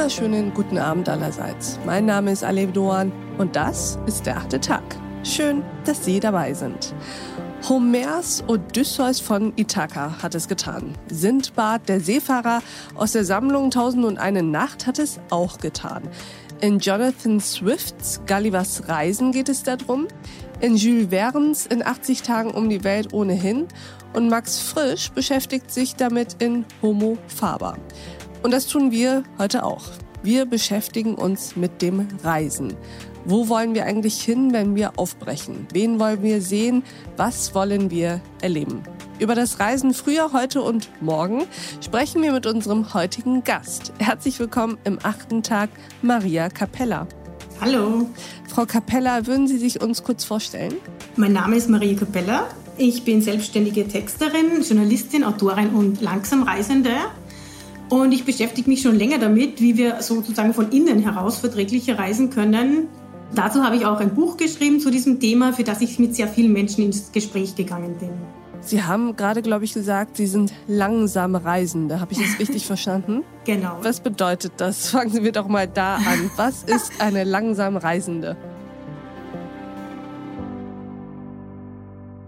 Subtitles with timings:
[0.00, 1.78] wunderschönen guten Abend allerseits.
[1.84, 4.82] Mein Name ist Alev Doan und das ist der achte Tag.
[5.24, 6.94] Schön, dass Sie dabei sind.
[7.68, 10.94] Homers Odysseus von Ithaka hat es getan.
[11.10, 12.62] Sindbad, der Seefahrer
[12.94, 16.04] aus der Sammlung Tausend und eine Nacht, hat es auch getan.
[16.62, 20.08] In Jonathan Swifts Gullivers Reisen geht es darum.
[20.62, 23.68] In Jules Verne's In 80 Tagen um die Welt ohnehin.
[24.14, 27.76] Und Max Frisch beschäftigt sich damit in Homo Faber.
[28.42, 29.82] Und das tun wir heute auch.
[30.22, 32.74] Wir beschäftigen uns mit dem Reisen.
[33.26, 35.66] Wo wollen wir eigentlich hin, wenn wir aufbrechen?
[35.72, 36.82] Wen wollen wir sehen?
[37.18, 38.82] Was wollen wir erleben?
[39.18, 41.42] Über das Reisen früher, heute und morgen
[41.82, 43.92] sprechen wir mit unserem heutigen Gast.
[43.98, 45.68] Herzlich willkommen im achten Tag,
[46.00, 47.06] Maria Capella.
[47.60, 48.08] Hallo.
[48.48, 50.76] Frau Capella, würden Sie sich uns kurz vorstellen?
[51.16, 52.46] Mein Name ist Maria Capella.
[52.78, 56.92] Ich bin selbstständige Texterin, Journalistin, Autorin und Langsamreisende.
[57.90, 62.30] Und ich beschäftige mich schon länger damit, wie wir sozusagen von innen heraus verträglicher reisen
[62.30, 62.86] können.
[63.34, 66.28] Dazu habe ich auch ein Buch geschrieben zu diesem Thema, für das ich mit sehr
[66.28, 68.10] vielen Menschen ins Gespräch gegangen bin.
[68.60, 72.00] Sie haben gerade, glaube ich, gesagt, Sie sind langsame Reisende.
[72.00, 73.24] Habe ich das richtig verstanden?
[73.44, 73.78] Genau.
[73.82, 74.90] Was bedeutet das?
[74.90, 76.30] Fangen wir doch mal da an.
[76.36, 78.36] Was ist eine langsame Reisende?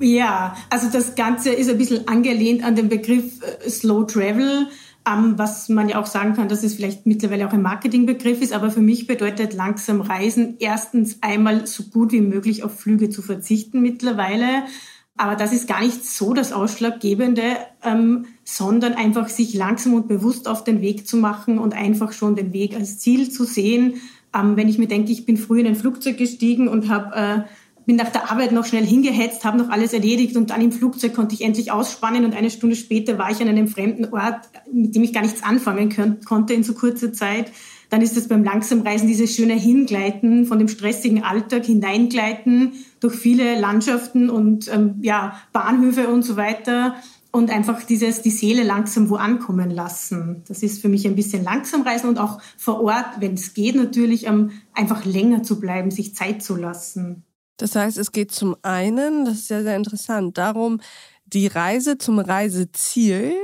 [0.00, 4.66] Ja, also das Ganze ist ein bisschen angelehnt an den Begriff äh, Slow Travel,
[5.06, 8.52] ähm, was man ja auch sagen kann, dass es vielleicht mittlerweile auch ein Marketingbegriff ist,
[8.52, 13.20] aber für mich bedeutet langsam Reisen erstens einmal so gut wie möglich auf Flüge zu
[13.20, 14.64] verzichten mittlerweile.
[15.16, 17.42] Aber das ist gar nicht so das Ausschlaggebende,
[17.84, 22.34] ähm, sondern einfach sich langsam und bewusst auf den Weg zu machen und einfach schon
[22.34, 24.00] den Weg als Ziel zu sehen.
[24.34, 27.42] Ähm, wenn ich mir denke, ich bin früh in ein Flugzeug gestiegen und habe äh,
[27.86, 31.14] bin nach der Arbeit noch schnell hingehetzt, habe noch alles erledigt und dann im Flugzeug
[31.14, 34.94] konnte ich endlich ausspannen und eine Stunde später war ich an einem fremden Ort, mit
[34.94, 37.52] dem ich gar nichts anfangen können, konnte in so kurzer Zeit.
[37.90, 43.60] Dann ist es beim Langsamreisen dieses schöne Hingleiten von dem stressigen Alltag hineingleiten durch viele
[43.60, 46.96] Landschaften und ähm, ja, Bahnhöfe und so weiter
[47.30, 50.42] und einfach dieses, die Seele langsam wo ankommen lassen.
[50.46, 53.74] Das ist für mich ein bisschen langsam reisen und auch vor Ort, wenn es geht,
[53.74, 57.24] natürlich ähm, einfach länger zu bleiben, sich Zeit zu lassen.
[57.56, 60.80] Das heißt, es geht zum einen, das ist sehr, sehr interessant, darum,
[61.24, 63.34] die Reise zum Reiseziel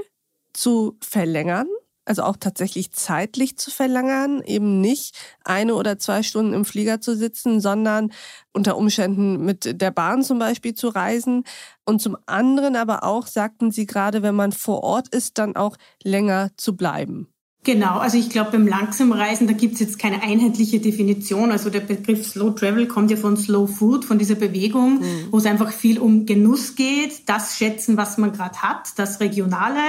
[0.52, 1.68] zu verlängern,
[2.04, 7.16] also auch tatsächlich zeitlich zu verlängern, eben nicht eine oder zwei Stunden im Flieger zu
[7.16, 8.12] sitzen, sondern
[8.52, 11.44] unter Umständen mit der Bahn zum Beispiel zu reisen.
[11.84, 15.76] Und zum anderen aber auch, sagten Sie gerade, wenn man vor Ort ist, dann auch
[16.02, 17.29] länger zu bleiben.
[17.62, 21.52] Genau, also ich glaube, beim Langsamreisen, da gibt es jetzt keine einheitliche Definition.
[21.52, 25.26] Also der Begriff Slow Travel kommt ja von Slow Food, von dieser Bewegung, mhm.
[25.30, 29.80] wo es einfach viel um Genuss geht, das schätzen, was man gerade hat, das Regionale.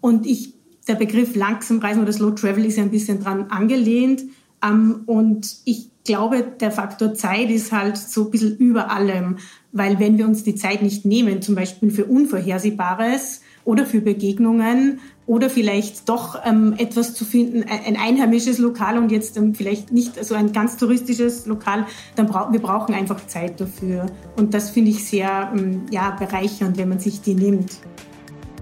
[0.00, 0.54] Und ich,
[0.88, 4.22] der Begriff Langsamreisen oder Slow Travel ist ja ein bisschen dran angelehnt.
[4.64, 9.36] Ähm, und ich glaube, der Faktor Zeit ist halt so ein bisschen über allem,
[9.72, 15.00] weil wenn wir uns die Zeit nicht nehmen, zum Beispiel für Unvorhersehbares oder für Begegnungen,
[15.26, 20.22] oder vielleicht doch ähm, etwas zu finden, ein einheimisches Lokal und jetzt ähm, vielleicht nicht
[20.22, 21.86] so ein ganz touristisches Lokal,
[22.16, 24.06] dann brauchen wir brauchen einfach Zeit dafür.
[24.36, 27.78] Und das finde ich sehr ähm, ja, bereichernd, wenn man sich die nimmt.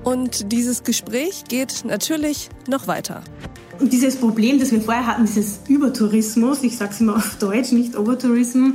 [0.04, 3.22] Und dieses Gespräch geht natürlich noch weiter.
[3.82, 7.72] Und dieses Problem, das wir vorher hatten, dieses Übertourismus, ich sage es immer auf Deutsch,
[7.72, 8.74] nicht Overtourism,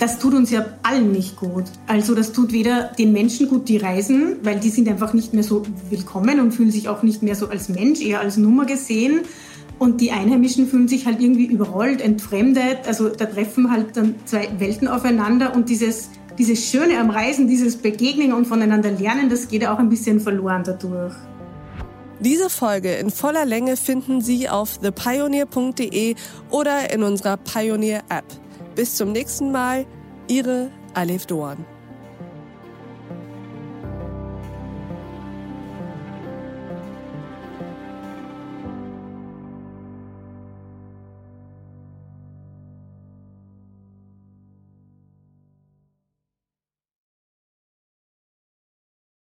[0.00, 1.66] das tut uns ja allen nicht gut.
[1.86, 5.44] Also das tut weder den Menschen gut, die reisen, weil die sind einfach nicht mehr
[5.44, 9.20] so willkommen und fühlen sich auch nicht mehr so als Mensch, eher als Nummer gesehen.
[9.78, 12.78] Und die Einheimischen fühlen sich halt irgendwie überrollt, entfremdet.
[12.88, 17.76] Also da treffen halt dann zwei Welten aufeinander und dieses, dieses Schöne am Reisen, dieses
[17.76, 21.14] Begegnen und voneinander lernen, das geht ja auch ein bisschen verloren dadurch.
[22.20, 26.14] Diese Folge in voller Länge finden Sie auf thepioneer.de
[26.50, 28.26] oder in unserer Pioneer App.
[28.74, 29.86] Bis zum nächsten Mal,
[30.28, 31.64] Ihre Alef Doan.